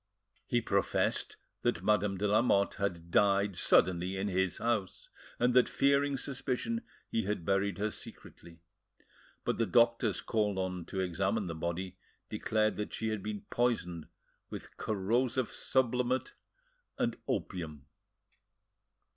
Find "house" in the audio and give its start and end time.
4.57-5.09